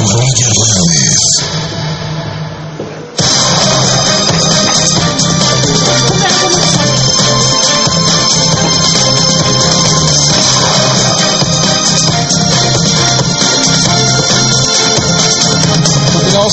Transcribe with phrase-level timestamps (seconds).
[0.00, 1.87] Roger González.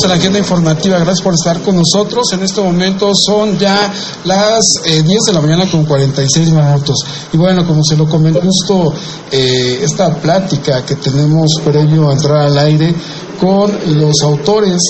[0.04, 0.98] En la agenda informativa.
[1.00, 2.34] Gracias por estar con nosotros.
[2.34, 3.94] En este momento son ya
[4.26, 6.98] las eh, 10 de la mañana con 46 minutos.
[7.32, 8.94] Y bueno, como se lo comentó justo
[9.32, 12.94] eh, esta plática que tenemos previo a entrar al aire
[13.40, 14.82] con los autores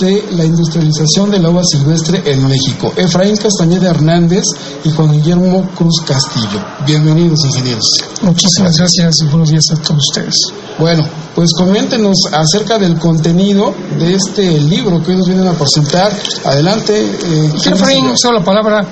[0.00, 4.44] de la industrialización de la uva silvestre en México, Efraín Castañeda Hernández
[4.84, 6.64] y Juan Guillermo Cruz Castillo.
[6.86, 7.88] Bienvenidos, ingenieros.
[8.22, 10.63] Muchísimas gracias y buenos días a todos ustedes.
[10.78, 16.12] Bueno, pues coméntenos acerca del contenido de este libro que hoy nos vienen a presentar.
[16.44, 17.00] Adelante.
[17.00, 18.86] Eh, ¿quién Efraín, la palabra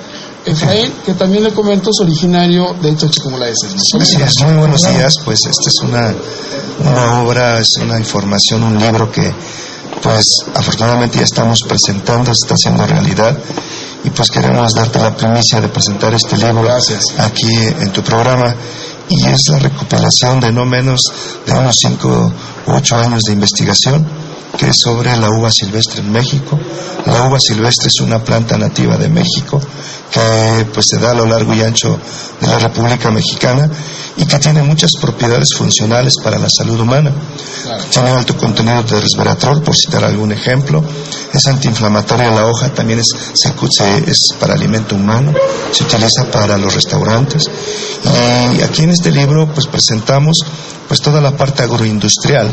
[0.45, 3.75] Efraín, que también le comento, es originario de Xochicomulaeses.
[3.75, 3.99] ¿no?
[3.99, 5.15] Gracias, muy buenos días.
[5.25, 6.15] Pues esta es una,
[6.89, 9.33] una obra, es una información, un libro que
[10.03, 10.25] pues
[10.55, 13.37] afortunadamente ya estamos presentando, se está haciendo realidad
[14.05, 17.05] y pues queremos darte la primicia de presentar este libro Gracias.
[17.19, 18.55] aquí en tu programa
[19.09, 21.01] y es la recopilación de no menos
[21.47, 22.33] de unos 5
[22.67, 24.07] u 8 años de investigación
[24.57, 26.59] que es sobre la uva silvestre en México.
[27.07, 29.61] La uva silvestre es una planta nativa de México
[30.11, 31.99] que pues se da a lo largo y ancho
[32.39, 33.71] de la República Mexicana
[34.19, 37.11] y que tiene muchas propiedades funcionales para la salud humana.
[37.63, 37.83] Claro.
[37.91, 40.85] Tiene alto contenido de resveratrol, por citar algún ejemplo.
[41.33, 45.33] Es antiinflamatoria la hoja, también es, se, se- es para alimento humano,
[45.73, 47.45] se utiliza para los restaurantes.
[48.59, 50.37] Y aquí en este libro pues presentamos
[50.89, 52.51] pues toda la parte agroindustrial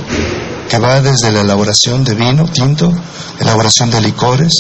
[0.70, 2.94] que va desde la elaboración de vino tinto,
[3.40, 4.54] elaboración de licores,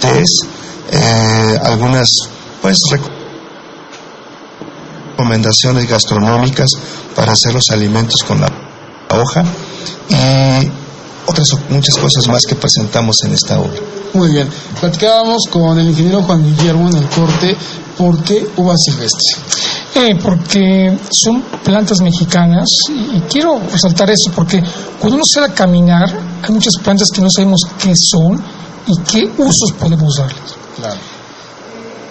[0.00, 0.40] tés,
[0.92, 2.08] eh, algunas
[2.62, 3.10] pues rec-
[5.10, 6.70] recomendaciones gastronómicas
[7.14, 8.48] para hacer los alimentos con la
[9.10, 9.44] hoja
[10.08, 10.70] y
[11.26, 13.80] otras muchas cosas más que presentamos en esta obra.
[14.12, 14.48] Muy bien.
[14.80, 17.56] Platicábamos con el ingeniero Juan Guillermo en el corte.
[17.98, 19.36] ¿Por qué uva silvestre?
[19.98, 24.62] Eh, porque son plantas mexicanas y, y quiero resaltar eso porque
[25.00, 26.06] cuando uno sale a caminar
[26.42, 28.38] hay muchas plantas que no sabemos qué son
[28.86, 30.54] y qué usos podemos darles.
[30.76, 30.96] Claro.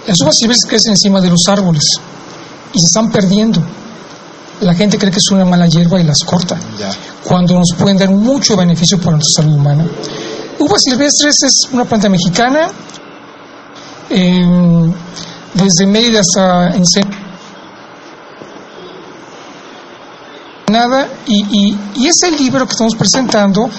[0.07, 1.83] Las uvas silvestres crecen encima de los árboles
[2.73, 3.61] y se están perdiendo.
[4.61, 6.89] La gente cree que es una mala hierba y las corta, Ya.
[7.23, 9.85] cuando nos pueden dar mucho beneficio para nuestra salud humana.
[10.57, 12.69] Uvas silvestres es una planta mexicana,
[14.09, 14.91] eh,
[15.53, 16.75] desde Mérida hasta
[20.75, 23.69] Ensenada, y, y, y ese libro que estamos presentando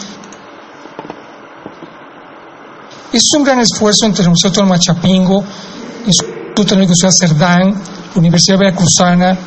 [3.13, 5.45] es un gran esfuerzo entre la Universidad Autónoma Chapingo,
[6.01, 7.83] el Instituto Tecnológico de Ciudad Cerdán,
[8.15, 9.39] la Universidad Veracruzana,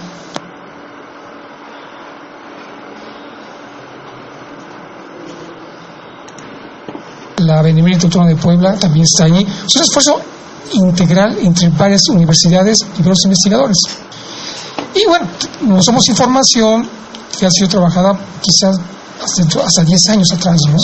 [7.38, 9.42] la Benemérita Autónoma de Puebla también está allí.
[9.66, 10.22] Es un esfuerzo
[10.74, 13.78] integral entre varias universidades y varios investigadores.
[14.94, 15.28] Y bueno,
[15.62, 17.00] nos damos información
[17.38, 18.78] que ha sido trabajada quizás
[19.24, 20.78] hasta, hasta 10 años atrás, ¿no?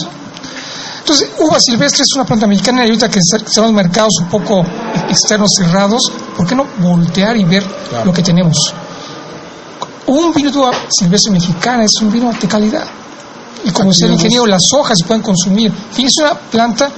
[0.99, 4.65] Entonces, uva silvestre es una planta mexicana y ahorita que están los mercados un poco
[5.07, 6.01] externos cerrados,
[6.35, 8.05] ¿por qué no voltear y ver Claro.
[8.05, 8.73] lo que tenemos?
[10.07, 12.85] Un vino de uva silvestre mexicana es un vino de calidad.
[13.63, 15.71] Y como decía el ingeniero, las hojas se pueden consumir.
[15.91, 16.89] Fin, es una planta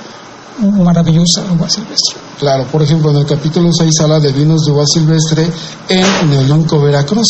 [0.60, 2.16] maravillosa, la uva silvestre.
[2.40, 5.50] Claro, por ejemplo, en el capítulo 6 habla de vinos de uva silvestre
[5.90, 7.28] en Neolunco, Veracruz.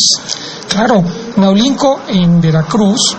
[0.68, 1.02] Claro,
[1.38, 3.16] Naulinco en Veracruz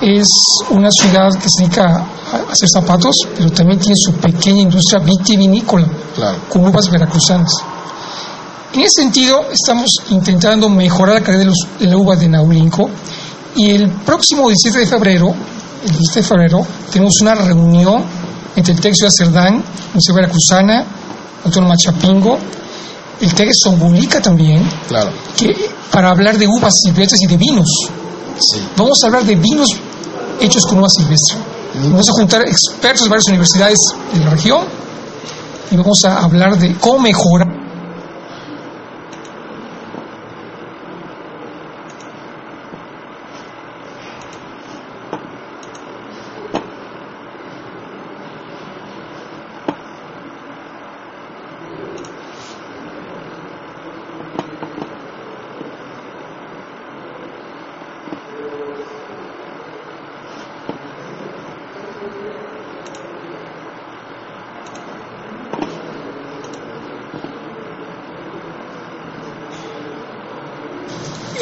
[0.00, 0.28] es
[0.70, 1.84] una ciudad que se dedica
[2.32, 6.38] a hacer zapatos, pero también tiene su pequeña industria vitivinícola Claro.
[6.48, 7.52] con uvas veracruzanas.
[8.72, 12.88] En ese sentido, estamos intentando mejorar la calidad de, los- de la uva de Naulinco
[13.56, 15.34] y el próximo 17 de febrero,
[15.84, 18.04] el 17 de febrero, tenemos una reunión
[18.56, 19.54] entre el TEC Ciudad Cerdán,
[19.88, 20.84] Universidad Veracruzana,
[21.44, 22.38] Autónoma Chapingo,
[23.20, 25.10] el TEC Zongolica también, Claro.
[25.36, 25.54] que,
[25.92, 27.68] para hablar de uvas silvestres y de vinos.
[28.38, 28.60] Sí.
[28.76, 29.68] Vamos a hablar de vinos
[30.40, 31.36] hechos con uva silvestre.
[31.90, 33.78] Vamos a juntar expertos de varias universidades
[34.12, 34.64] de la región
[35.70, 37.46] y vamos a hablar de cómo mejorar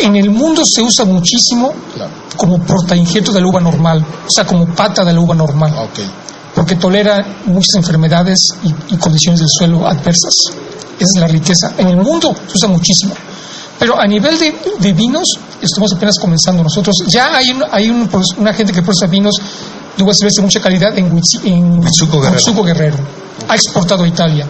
[0.08, 2.10] En el mundo se usa muchísimo Claro.
[2.36, 5.72] como portainjerto de la uva normal, o sea, como pata de la uva normal.
[5.76, 6.00] Ok.
[6.54, 10.34] Porque tolera muchas enfermedades y, y condiciones del suelo adversas.
[10.98, 11.74] Esa es la riqueza.
[11.76, 13.14] En el mundo se usa muchísimo.
[13.78, 15.28] Pero a nivel de, de vinos,
[15.60, 16.96] estamos apenas comenzando nosotros.
[17.06, 18.08] Ya hay, un, hay un,
[18.38, 19.34] una gente que procesa vinos
[19.96, 22.36] de uvas de mucha calidad en, Huitzi- en Huitzuco Guerrero.
[22.38, 22.96] Huitzuco Guerrero.
[23.48, 24.46] Ha exportado a Italia.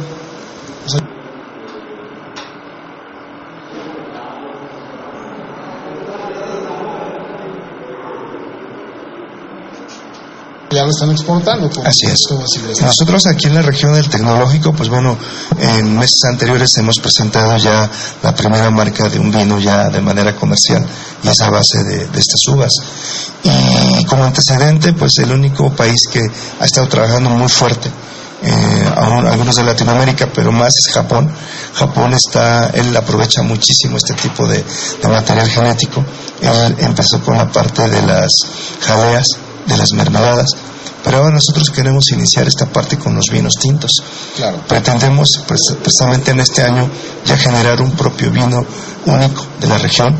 [10.70, 11.70] Ya lo están exportando.
[11.70, 12.20] como Así es.
[12.80, 15.16] Nosotros aquí en la región del tecnológico, pues bueno,
[15.58, 17.88] en meses anteriores hemos presentado ya
[18.22, 20.84] la primera marca de un vino ya de manera comercial
[21.22, 22.72] y es a base de, de estas uvas.
[23.44, 26.20] Y como antecedente, pues el único país que
[26.60, 27.90] ha estado trabajando muy fuerte,
[28.40, 31.30] eh, aún algunos de Latinoamérica, pero más es Japón.
[31.74, 34.64] Japón está, él aprovecha muchísimo este tipo de,
[35.02, 36.04] de material genético.
[36.40, 38.30] Él empezó con la parte de las
[38.80, 39.26] jaleas,
[39.66, 40.50] de las mermeladas,
[41.04, 44.02] pero ahora nosotros queremos iniciar esta parte con los vinos tintos.
[44.36, 44.60] Claro.
[44.66, 46.88] Pretendemos pues, precisamente en este año
[47.24, 48.64] ya generar un propio vino
[49.06, 50.14] único de la región,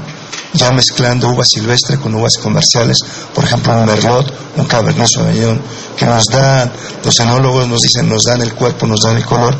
[0.55, 2.99] ya mezclando uva silvestre con uvas comerciales,
[3.35, 5.61] por ejemplo un merlot, un cabernet sauvignon,
[5.97, 6.71] que nos dan,
[7.05, 9.57] los enólogos nos dicen, nos dan el cuerpo, nos dan el color,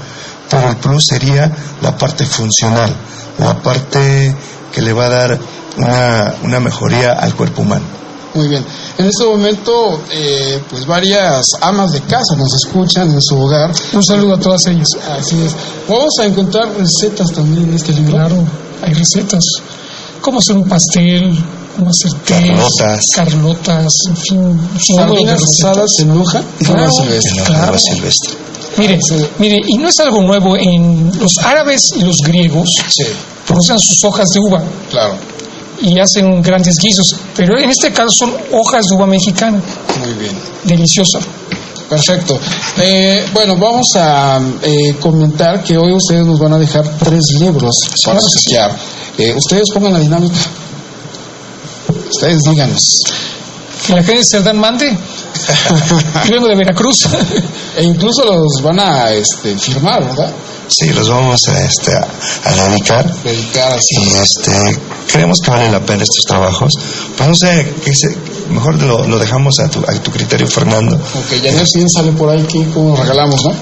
[0.49, 1.51] pero el plus sería
[1.83, 2.95] la parte funcional,
[3.39, 4.35] la parte
[4.73, 5.39] que le va a dar
[5.77, 8.08] una, una mejoría al cuerpo humano.
[8.39, 8.65] Muy bien.
[8.99, 13.73] En este momento, eh, pues varias amas de casa nos escuchan en su hogar.
[13.95, 14.87] Un saludo a todas ellas.
[15.11, 15.57] Así es.
[15.89, 18.13] Vamos a encontrar recetas también en este libro.
[18.13, 18.37] Claro,
[18.83, 19.43] hay recetas.
[20.21, 21.37] Cómo hacer un pastel,
[21.77, 23.07] cómo hacer té, Carlotas.
[23.17, 24.61] carlotas, en fin.
[24.97, 26.91] Sardinas rosadas en hoja y Claro.
[26.93, 27.43] silvestre.
[27.45, 27.79] Claro.
[27.79, 28.31] silvestre.
[28.77, 28.99] Mire,
[29.41, 30.57] mire, y no es algo nuevo.
[30.57, 33.03] En los árabes y los griegos Sí,
[33.49, 35.17] producen sus hojas de uva claro.
[35.81, 39.61] Y hacen grandes guisos, pero en este caso son hojas de uva mexicana,
[40.01, 40.37] Muy bien.
[40.65, 41.21] deliciosa.
[41.89, 42.39] Perfecto.
[42.77, 47.75] Eh, bueno, vamos a eh, comentar que hoy ustedes nos van a dejar tres libros
[48.05, 48.77] para obsequiar.
[49.17, 50.37] Eh, ustedes pongan la dinámica.
[52.11, 53.03] Ustedes díganos.
[53.89, 54.87] Que la gente de Cerdán mande.
[56.31, 57.09] Vengo de Veracruz.
[57.77, 60.31] E incluso los van a este, firmar, ¿verdad?
[60.69, 62.07] Sí, los vamos a, este, a,
[62.45, 63.95] a dedicar Dedicar así.
[63.97, 64.79] y este,
[65.11, 66.75] creemos que vale la pena estos trabajos.
[67.17, 68.15] Pues no sé, que se-
[68.51, 70.95] mejor lo, lo dejamos a tu, a tu criterio, Fernando.
[70.97, 73.55] Ok, ya no sé si sale por ahí que cómo nos regalamos, ¿no?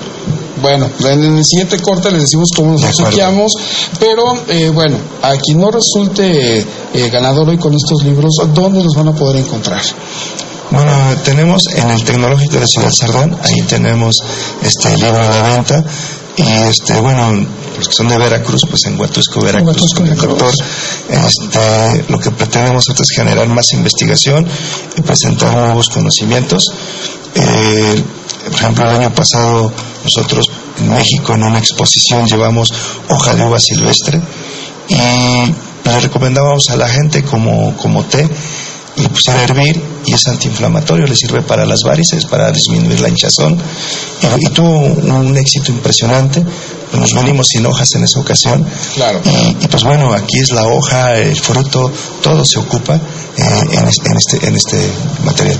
[0.66, 3.52] Bueno, en el siguiente corte les decimos cómo nos De obsequiamos,
[4.00, 8.92] pero eh, bueno, a quien no resulte eh, ganador hoy con estos libros, ¿dónde los
[8.96, 9.80] van a poder encontrar?
[10.72, 10.92] Bueno,
[11.22, 14.16] tenemos en el Tecnológico de Ciudad Sardán, ahí tenemos
[14.60, 15.84] este libro a la venta.
[16.36, 17.46] Y este, bueno,
[17.78, 20.52] los que son de Veracruz, pues en Huatusco, Veracruz, con el doctor.
[21.08, 24.44] Este, lo que pretendemos es generar más investigación
[24.96, 26.64] y presentar nuevos conocimientos.
[27.36, 28.02] Eh,
[28.50, 29.72] por ejemplo, el año pasado
[30.04, 30.46] nosotros
[30.78, 32.72] en México en una exposición llevamos
[33.08, 34.20] hoja de uva silvestre
[34.88, 34.96] y
[35.88, 38.28] le recomendábamos a la gente como, como té
[38.96, 43.08] le pusiera a hervir y es antiinflamatorio, le sirve para las varices, para disminuir la
[43.10, 43.58] hinchazón
[44.22, 46.42] y, y tuvo un éxito impresionante.
[46.92, 48.64] Nos venimos sin hojas en esa ocasión
[48.94, 49.20] Claro.
[49.24, 51.92] y, y, pues bueno, aquí es la hoja, el fruto,
[52.22, 54.90] todo se ocupa eh, en, este, en, este, en este
[55.24, 55.58] material.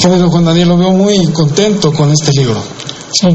[0.00, 2.60] Querido Juan Daniel, lo veo muy contento con este libro.
[3.12, 3.28] Sí.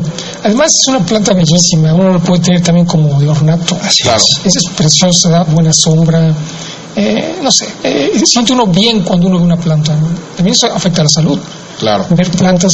[0.43, 3.77] Además es una planta bellísima, uno lo puede tener también como de ornato.
[3.81, 4.21] Así Claro.
[4.43, 4.55] es.
[4.55, 6.33] Es preciosa, da buena sombra.
[6.95, 9.95] Eh, no sé, eh, siente uno bien cuando uno ve una planta.
[10.35, 11.39] También eso afecta a la salud.
[11.79, 12.05] Claro.
[12.09, 12.73] Ver plantas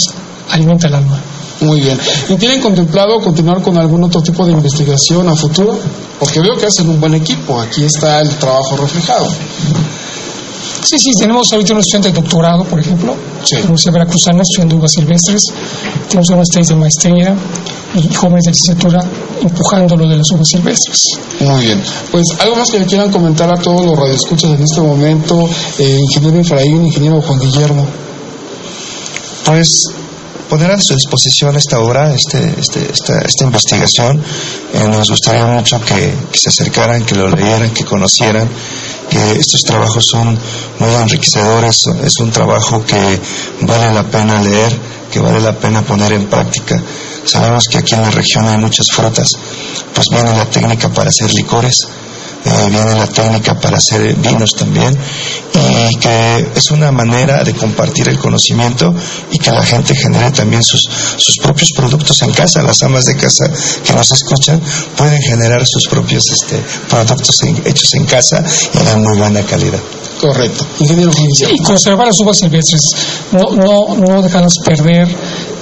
[0.50, 1.20] alimenta el alma.
[1.62, 1.98] Muy bien.
[2.28, 5.78] ¿Y tienen contemplado continuar con algún otro tipo de investigación a futuro?
[6.20, 7.60] Porque veo que hacen un buen equipo.
[7.62, 9.28] Aquí está el trabajo reflejado.
[10.88, 13.56] Sí, sí, tenemos ahorita un estudiante de doctorado, por ejemplo, Sí.
[13.56, 15.42] en la Universidad Veracruzana, estudiando uvas silvestres.
[16.10, 17.36] Tenemos unas tesis de maestría
[17.96, 19.00] y jóvenes de licenciatura
[19.42, 21.00] empujando lo de las uvas silvestres.
[21.40, 21.82] Muy bien.
[22.12, 25.50] Pues algo más que le quieran comentar a todos los radioescuchas en este momento,
[25.80, 27.86] eh, ingeniero Efraín, ingeniero Juan Guillermo.
[29.46, 29.86] Pues
[30.50, 34.22] poner a su disposición esta obra, este, este, esta, esta investigación.
[34.74, 38.48] Eh, nos gustaría mucho que, se acercaran, que lo leyeran, que conocieran,
[39.10, 40.38] que estos trabajos son
[40.80, 43.20] muy enriquecedores, es un trabajo que
[43.62, 44.76] vale la pena leer,
[45.12, 46.82] que vale la pena poner en práctica.
[47.26, 49.30] Sabemos que aquí en la región hay muchas frutas,
[49.94, 51.88] pues viene la técnica para hacer licores,
[52.46, 54.98] eh, viene la técnica para hacer vinos también,
[55.90, 58.94] y que es una manera de compartir el conocimiento
[59.32, 60.82] y que la gente genere también sus,
[61.18, 62.62] sus propios productos en casa.
[62.62, 63.50] Las amas de casa
[63.84, 64.62] que nos escuchan
[64.96, 69.80] pueden generar sus propios este, productos hechos en casa y de muy buena calidad.
[70.20, 70.66] Correcto.
[70.80, 71.12] Ingeniero
[71.52, 72.82] Y conservar las uvas silvestres,
[73.32, 75.08] no, no, no dejarlas perder,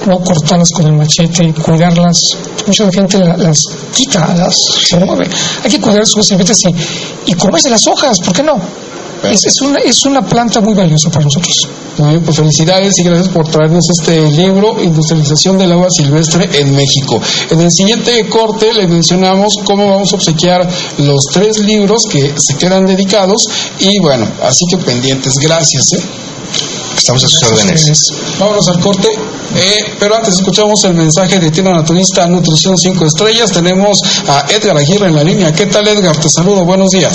[0.06, 2.18] no cortarlas con el machete, cuidarlas.
[2.66, 3.58] Mucha gente las
[3.92, 4.56] quita, las
[4.90, 5.28] remueve.
[5.62, 8.54] Hay que cuidar sus silvestres y, y comerse las hojas, ¿por qué no?
[9.30, 11.68] Es, es, una, es una planta muy valiosa para nosotros.
[11.98, 16.74] Muy bien, pues felicidades y gracias por traernos este libro, Industrialización del agua silvestre en
[16.74, 17.20] México.
[17.50, 20.68] En el siguiente corte le mencionamos cómo vamos a obsequiar
[20.98, 25.38] los tres libros que se quedan dedicados y bueno, así que pendientes.
[25.38, 25.92] Gracias.
[25.94, 26.02] ¿eh?
[27.04, 28.12] Estamos a sus órdenes.
[28.38, 29.08] Vámonos al corte.
[29.56, 33.52] Eh, pero antes escuchamos el mensaje de tienda naturista Nutrición 5 Estrellas.
[33.52, 35.52] Tenemos a Edgar Aguirre en la línea.
[35.52, 36.16] ¿Qué tal, Edgar?
[36.16, 36.64] Te saludo.
[36.64, 37.14] Buenos días.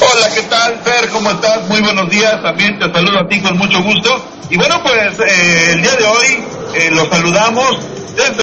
[0.00, 1.08] Hola, ¿qué tal, Fer?
[1.10, 1.68] ¿Cómo estás?
[1.68, 2.42] Muy buenos días.
[2.42, 4.10] También te saludo a ti con mucho gusto.
[4.50, 6.44] Y bueno, pues eh, el día de hoy
[6.74, 7.78] eh, los saludamos
[8.16, 8.34] desde